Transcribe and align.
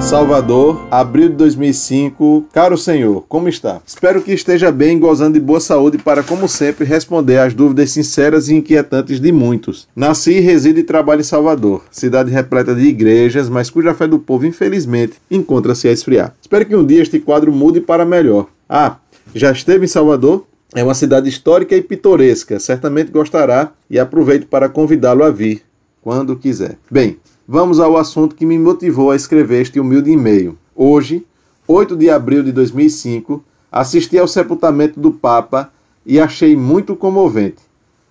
Salvador, 0.00 0.86
abril 0.90 1.28
de 1.28 1.34
2005. 1.34 2.46
Caro 2.52 2.78
Senhor, 2.78 3.24
como 3.28 3.48
está? 3.48 3.82
Espero 3.86 4.22
que 4.22 4.32
esteja 4.32 4.70
bem, 4.70 4.98
gozando 4.98 5.34
de 5.34 5.44
boa 5.44 5.60
saúde 5.60 5.98
para, 5.98 6.22
como 6.22 6.48
sempre, 6.48 6.84
responder 6.84 7.38
às 7.38 7.52
dúvidas 7.52 7.90
sinceras 7.90 8.48
e 8.48 8.54
inquietantes 8.54 9.20
de 9.20 9.32
muitos. 9.32 9.88
Nasci, 9.94 10.40
resido 10.40 10.78
e 10.78 10.84
trabalho 10.84 11.20
em 11.20 11.24
Salvador, 11.24 11.82
cidade 11.90 12.30
repleta 12.30 12.74
de 12.74 12.82
igrejas, 12.82 13.48
mas 13.48 13.68
cuja 13.68 13.92
fé 13.92 14.06
do 14.06 14.18
povo, 14.18 14.46
infelizmente, 14.46 15.14
encontra-se 15.30 15.88
a 15.88 15.92
esfriar. 15.92 16.34
Espero 16.40 16.64
que 16.64 16.76
um 16.76 16.86
dia 16.86 17.02
este 17.02 17.18
quadro 17.18 17.52
mude 17.52 17.80
para 17.80 18.06
melhor. 18.06 18.46
Ah, 18.68 18.96
já 19.34 19.50
esteve 19.50 19.84
em 19.84 19.88
Salvador? 19.88 20.46
É 20.74 20.84
uma 20.84 20.94
cidade 20.94 21.28
histórica 21.28 21.74
e 21.74 21.82
pitoresca, 21.82 22.60
certamente 22.60 23.10
gostará 23.10 23.72
e 23.90 23.98
aproveito 23.98 24.46
para 24.46 24.68
convidá-lo 24.68 25.24
a 25.24 25.30
vir, 25.30 25.62
quando 26.08 26.36
quiser. 26.36 26.78
Bem, 26.90 27.18
vamos 27.46 27.78
ao 27.78 27.98
assunto 27.98 28.34
que 28.34 28.46
me 28.46 28.58
motivou 28.58 29.10
a 29.10 29.16
escrever 29.16 29.60
este 29.60 29.78
humilde 29.78 30.10
e-mail. 30.10 30.56
Hoje, 30.74 31.26
8 31.66 31.94
de 31.94 32.08
abril 32.08 32.42
de 32.42 32.50
2005, 32.50 33.44
assisti 33.70 34.16
ao 34.16 34.26
sepultamento 34.26 34.98
do 34.98 35.12
Papa 35.12 35.70
e 36.06 36.18
achei 36.18 36.56
muito 36.56 36.96
comovente, 36.96 37.58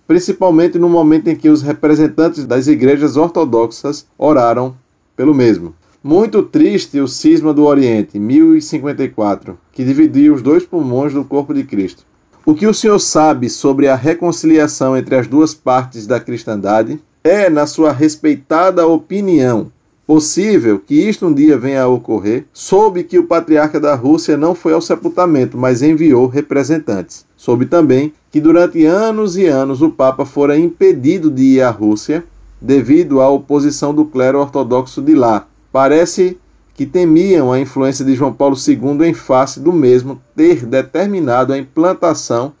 principalmente 0.06 0.78
no 0.78 0.88
momento 0.88 1.26
em 1.26 1.34
que 1.34 1.48
os 1.48 1.60
representantes 1.60 2.46
das 2.46 2.68
igrejas 2.68 3.16
ortodoxas 3.16 4.06
oraram 4.16 4.76
pelo 5.16 5.34
mesmo. 5.34 5.74
Muito 6.00 6.44
triste 6.44 7.00
o 7.00 7.08
cisma 7.08 7.52
do 7.52 7.64
Oriente, 7.64 8.16
1054, 8.16 9.58
que 9.72 9.84
dividiu 9.84 10.34
os 10.34 10.40
dois 10.40 10.64
pulmões 10.64 11.12
do 11.12 11.24
corpo 11.24 11.52
de 11.52 11.64
Cristo. 11.64 12.04
O 12.46 12.54
que 12.54 12.68
o 12.68 12.72
senhor 12.72 13.00
sabe 13.00 13.50
sobre 13.50 13.88
a 13.88 13.96
reconciliação 13.96 14.96
entre 14.96 15.16
as 15.16 15.26
duas 15.26 15.52
partes 15.52 16.06
da 16.06 16.20
cristandade? 16.20 17.00
É, 17.24 17.50
na 17.50 17.66
sua 17.66 17.92
respeitada 17.92 18.86
opinião, 18.86 19.72
possível 20.06 20.78
que 20.78 20.94
isto 20.94 21.26
um 21.26 21.34
dia 21.34 21.58
venha 21.58 21.82
a 21.82 21.88
ocorrer? 21.88 22.46
Soube 22.52 23.02
que 23.02 23.18
o 23.18 23.26
patriarca 23.26 23.80
da 23.80 23.94
Rússia 23.94 24.36
não 24.36 24.54
foi 24.54 24.72
ao 24.72 24.80
sepultamento, 24.80 25.58
mas 25.58 25.82
enviou 25.82 26.26
representantes. 26.26 27.26
Soube 27.36 27.66
também 27.66 28.12
que 28.30 28.40
durante 28.40 28.86
anos 28.86 29.36
e 29.36 29.46
anos 29.46 29.82
o 29.82 29.90
Papa 29.90 30.24
fora 30.24 30.56
impedido 30.56 31.30
de 31.30 31.42
ir 31.42 31.62
à 31.62 31.70
Rússia 31.70 32.24
devido 32.60 33.20
à 33.20 33.28
oposição 33.28 33.92
do 33.92 34.04
clero 34.04 34.38
ortodoxo 34.38 35.02
de 35.02 35.14
lá. 35.14 35.46
Parece 35.72 36.38
que 36.74 36.86
temiam 36.86 37.52
a 37.52 37.58
influência 37.58 38.04
de 38.04 38.14
João 38.14 38.32
Paulo 38.32 38.56
II 38.56 39.06
em 39.06 39.12
face 39.12 39.58
do 39.58 39.72
mesmo 39.72 40.20
ter 40.36 40.64
determinado 40.64 41.52
a 41.52 41.58
implantação 41.58 42.52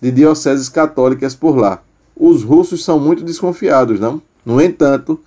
de 0.00 0.10
dioceses 0.10 0.68
católicas 0.68 1.34
por 1.34 1.56
lá. 1.56 1.82
Os 2.20 2.42
russos 2.42 2.84
são 2.84 2.98
muito 2.98 3.22
desconfiados, 3.22 4.00
não? 4.00 4.20
No 4.44 4.60
entanto, 4.60 5.20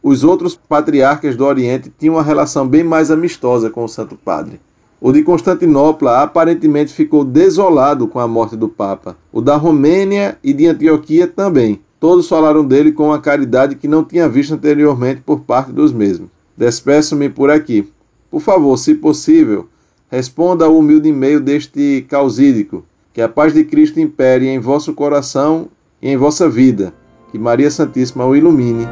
os 0.00 0.22
outros 0.22 0.54
patriarcas 0.54 1.34
do 1.34 1.44
Oriente 1.44 1.92
tinham 1.98 2.14
uma 2.14 2.22
relação 2.22 2.68
bem 2.68 2.84
mais 2.84 3.10
amistosa 3.10 3.68
com 3.68 3.82
o 3.82 3.88
Santo 3.88 4.14
Padre. 4.14 4.60
O 5.00 5.10
de 5.10 5.24
Constantinopla 5.24 6.22
aparentemente 6.22 6.92
ficou 6.92 7.24
desolado 7.24 8.06
com 8.06 8.20
a 8.20 8.28
morte 8.28 8.54
do 8.54 8.68
Papa. 8.68 9.16
O 9.32 9.40
da 9.40 9.56
Romênia 9.56 10.38
e 10.42 10.52
de 10.52 10.68
Antioquia 10.68 11.26
também. 11.26 11.80
Todos 11.98 12.28
falaram 12.28 12.64
dele 12.64 12.92
com 12.92 13.06
uma 13.06 13.20
caridade 13.20 13.74
que 13.74 13.88
não 13.88 14.04
tinha 14.04 14.28
visto 14.28 14.54
anteriormente 14.54 15.22
por 15.22 15.40
parte 15.40 15.72
dos 15.72 15.92
mesmos. 15.92 16.28
Despeço-me 16.56 17.28
por 17.28 17.50
aqui. 17.50 17.90
Por 18.30 18.40
favor, 18.40 18.76
se 18.76 18.94
possível, 18.94 19.68
responda 20.08 20.64
ao 20.64 20.78
humilde 20.78 21.08
e-mail 21.08 21.40
deste 21.40 22.06
causídico. 22.08 22.84
Que 23.12 23.20
a 23.20 23.28
paz 23.28 23.52
de 23.52 23.64
Cristo 23.64 23.98
impere 23.98 24.46
em 24.46 24.60
vosso 24.60 24.94
coração 24.94 25.68
e 26.00 26.08
em 26.10 26.16
vossa 26.16 26.48
vida. 26.48 26.92
Que 27.30 27.38
Maria 27.38 27.70
Santíssima 27.70 28.24
o 28.24 28.36
ilumine. 28.36 28.86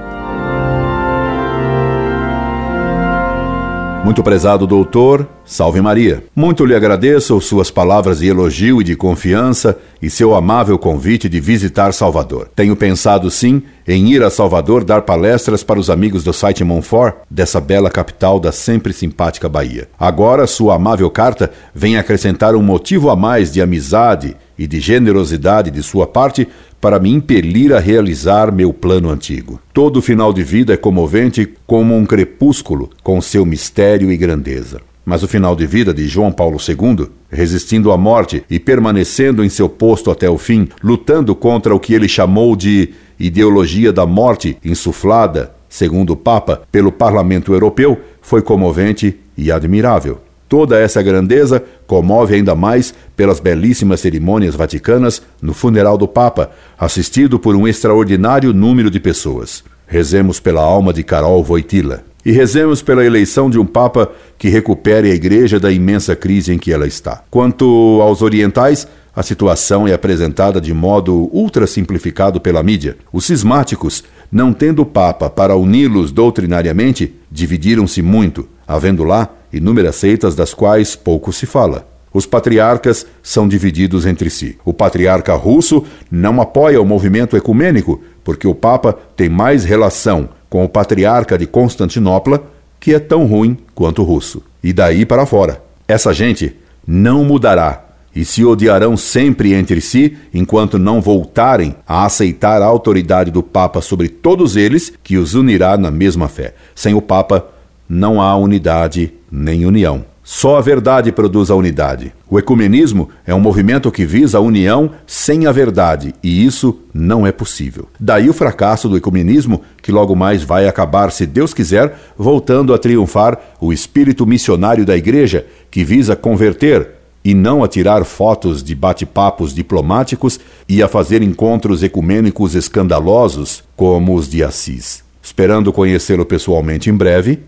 Muito 4.05 4.23
prezado 4.23 4.67
doutor, 4.67 5.27
salve 5.46 5.80
Maria. 5.80 6.23
Muito 6.36 6.67
lhe 6.67 6.74
agradeço 6.74 7.40
suas 7.40 7.70
palavras 7.70 8.18
de 8.18 8.27
elogio 8.27 8.83
e 8.83 8.84
de 8.84 8.95
confiança 8.95 9.78
e 10.02 10.11
seu 10.11 10.34
amável 10.34 10.78
convite 10.78 11.27
de 11.27 11.40
visitar 11.40 11.90
Salvador. 11.95 12.51
Tenho 12.55 12.77
pensado 12.77 13.30
sim 13.30 13.62
em 13.89 14.12
ir 14.12 14.23
a 14.23 14.28
Salvador 14.28 14.84
dar 14.84 15.02
palestras 15.02 15.64
para 15.64 15.80
os 15.80 15.89
amigos 15.89 16.23
do 16.23 16.34
site 16.34 16.62
Monfort, 16.62 17.14
dessa 17.30 17.62
bela 17.62 17.90
capital 17.90 18.39
da 18.39 18.52
sempre 18.52 18.92
simpática 18.92 19.48
Bahia. 19.48 19.89
Agora 19.98 20.46
sua 20.46 20.74
amável 20.74 21.11
carta 21.11 21.51
vem 21.74 21.96
acrescentar 21.96 22.55
um 22.55 22.62
motivo 22.62 23.08
a 23.08 23.17
mais 23.17 23.51
de 23.51 23.62
amizade 23.62 24.36
e 24.58 24.66
de 24.66 24.80
generosidade 24.80 25.70
de 25.70 25.82
sua 25.82 26.06
parte 26.06 26.48
para 26.80 26.98
me 26.98 27.10
impelir 27.10 27.72
a 27.72 27.78
realizar 27.78 28.52
meu 28.52 28.72
plano 28.72 29.10
antigo. 29.10 29.58
Todo 29.72 30.02
final 30.02 30.32
de 30.32 30.42
vida 30.42 30.74
é 30.74 30.76
comovente 30.76 31.48
como 31.66 31.96
um 31.96 32.04
crepúsculo 32.04 32.90
com 33.02 33.20
seu 33.20 33.46
mistério 33.46 34.12
e 34.12 34.16
grandeza. 34.16 34.80
Mas 35.04 35.22
o 35.22 35.28
final 35.28 35.54
de 35.54 35.66
vida 35.66 35.92
de 35.92 36.06
João 36.08 36.32
Paulo 36.32 36.56
II, 36.56 37.08
resistindo 37.30 37.92
à 37.92 37.96
morte 37.96 38.42
e 38.48 38.58
permanecendo 38.58 39.44
em 39.44 39.48
seu 39.48 39.68
posto 39.68 40.10
até 40.10 40.30
o 40.30 40.38
fim, 40.38 40.68
lutando 40.82 41.34
contra 41.34 41.74
o 41.74 41.80
que 41.80 41.92
ele 41.92 42.08
chamou 42.08 42.56
de 42.56 42.90
ideologia 43.18 43.92
da 43.92 44.06
morte 44.06 44.56
insuflada, 44.64 45.54
segundo 45.68 46.14
o 46.14 46.16
Papa, 46.16 46.62
pelo 46.72 46.90
Parlamento 46.90 47.52
Europeu, 47.52 48.00
foi 48.22 48.40
comovente 48.40 49.18
e 49.36 49.52
admirável. 49.52 50.20
Toda 50.54 50.78
essa 50.78 51.02
grandeza 51.02 51.60
comove 51.84 52.36
ainda 52.36 52.54
mais 52.54 52.94
pelas 53.16 53.40
belíssimas 53.40 53.98
cerimônias 53.98 54.54
vaticanas 54.54 55.20
no 55.42 55.52
funeral 55.52 55.98
do 55.98 56.06
Papa, 56.06 56.52
assistido 56.78 57.40
por 57.40 57.56
um 57.56 57.66
extraordinário 57.66 58.54
número 58.54 58.88
de 58.88 59.00
pessoas. 59.00 59.64
Rezemos 59.84 60.38
pela 60.38 60.62
alma 60.62 60.92
de 60.92 61.02
Carol 61.02 61.42
Voitila. 61.42 62.04
E 62.24 62.30
rezemos 62.30 62.82
pela 62.82 63.04
eleição 63.04 63.50
de 63.50 63.58
um 63.58 63.66
Papa 63.66 64.12
que 64.38 64.48
recupere 64.48 65.10
a 65.10 65.14
Igreja 65.16 65.58
da 65.58 65.72
imensa 65.72 66.14
crise 66.14 66.52
em 66.52 66.58
que 66.58 66.72
ela 66.72 66.86
está. 66.86 67.24
Quanto 67.28 67.98
aos 68.00 68.22
orientais, 68.22 68.86
a 69.12 69.24
situação 69.24 69.88
é 69.88 69.92
apresentada 69.92 70.60
de 70.60 70.72
modo 70.72 71.28
ultra 71.32 71.66
simplificado 71.66 72.40
pela 72.40 72.62
mídia. 72.62 72.96
Os 73.12 73.24
cismáticos, 73.24 74.04
não 74.30 74.52
tendo 74.52 74.86
Papa 74.86 75.28
para 75.28 75.56
uni-los 75.56 76.12
doutrinariamente, 76.12 77.12
dividiram-se 77.28 78.00
muito, 78.02 78.48
havendo 78.68 79.02
lá 79.02 79.28
inúmeras 79.56 79.96
seitas 79.96 80.34
das 80.34 80.52
quais 80.52 80.96
pouco 80.96 81.32
se 81.32 81.46
fala. 81.46 81.86
Os 82.12 82.26
patriarcas 82.26 83.06
são 83.22 83.48
divididos 83.48 84.06
entre 84.06 84.30
si. 84.30 84.56
O 84.64 84.72
patriarca 84.72 85.34
russo 85.34 85.84
não 86.10 86.40
apoia 86.40 86.80
o 86.80 86.84
movimento 86.84 87.36
ecumênico, 87.36 88.00
porque 88.22 88.46
o 88.46 88.54
Papa 88.54 88.96
tem 89.16 89.28
mais 89.28 89.64
relação 89.64 90.28
com 90.48 90.64
o 90.64 90.68
patriarca 90.68 91.36
de 91.36 91.46
Constantinopla, 91.46 92.44
que 92.78 92.94
é 92.94 93.00
tão 93.00 93.26
ruim 93.26 93.58
quanto 93.74 94.02
o 94.02 94.04
russo. 94.04 94.42
E 94.62 94.72
daí 94.72 95.04
para 95.04 95.26
fora. 95.26 95.60
Essa 95.88 96.12
gente 96.12 96.54
não 96.86 97.24
mudará 97.24 97.84
e 98.14 98.24
se 98.24 98.44
odiarão 98.44 98.96
sempre 98.96 99.52
entre 99.52 99.80
si, 99.80 100.16
enquanto 100.32 100.78
não 100.78 101.00
voltarem 101.00 101.74
a 101.86 102.04
aceitar 102.04 102.62
a 102.62 102.66
autoridade 102.66 103.30
do 103.30 103.42
Papa 103.42 103.80
sobre 103.80 104.08
todos 104.08 104.54
eles, 104.54 104.92
que 105.02 105.16
os 105.16 105.34
unirá 105.34 105.76
na 105.76 105.90
mesma 105.90 106.28
fé. 106.28 106.54
Sem 106.74 106.94
o 106.94 107.02
Papa, 107.02 107.48
não 107.88 108.22
há 108.22 108.36
unidade 108.36 109.12
nem 109.34 109.67
união. 109.67 110.05
Só 110.22 110.56
a 110.56 110.61
verdade 110.62 111.12
produz 111.12 111.50
a 111.50 111.55
unidade. 111.55 112.14
O 112.30 112.39
ecumenismo 112.39 113.11
é 113.27 113.34
um 113.34 113.40
movimento 113.40 113.90
que 113.90 114.06
visa 114.06 114.39
a 114.39 114.40
união 114.40 114.92
sem 115.06 115.46
a 115.46 115.52
verdade, 115.52 116.14
e 116.22 116.46
isso 116.46 116.78
não 116.95 117.27
é 117.27 117.33
possível. 117.33 117.89
Daí 118.00 118.30
o 118.30 118.33
fracasso 118.33 118.89
do 118.89 118.96
ecumenismo, 118.96 119.61
que 119.83 119.92
logo 119.92 120.17
mais 120.17 120.42
vai 120.42 120.67
acabar, 120.67 121.12
se 121.12 121.27
Deus 121.27 121.52
quiser, 121.52 121.98
voltando 122.17 122.72
a 122.72 122.78
triunfar 122.78 123.39
o 123.61 123.70
espírito 123.70 124.24
missionário 124.24 124.86
da 124.86 124.96
Igreja, 124.96 125.45
que 125.70 125.84
visa 125.84 126.16
converter 126.16 126.89
e 127.22 127.34
não 127.34 127.62
a 127.62 127.68
tirar 127.68 128.05
fotos 128.05 128.62
de 128.62 128.75
bate-papos 128.75 129.55
diplomáticos 129.55 130.40
e 130.66 130.82
a 130.82 130.88
fazer 130.88 131.22
encontros 131.22 131.82
ecumênicos 131.82 132.54
escandalosos 132.54 133.62
como 133.76 134.14
os 134.14 134.28
de 134.28 134.42
Assis. 134.42 135.02
Esperando 135.22 135.72
conhecê-lo 135.72 136.25
pessoalmente 136.25 136.88
em 136.88 136.94
breve, 136.94 137.40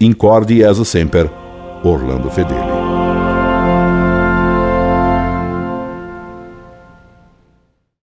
Incorde 0.00 0.54
e 0.54 0.64
semper, 0.84 1.30
Orlando 1.84 2.28
Fedeli. 2.28 2.83